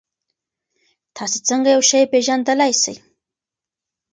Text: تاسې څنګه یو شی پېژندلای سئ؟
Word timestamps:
تاسې 1.15 1.37
څنګه 1.47 1.67
یو 1.75 1.81
شی 1.89 2.01
پېژندلای 2.11 2.73
سئ؟ 2.83 2.95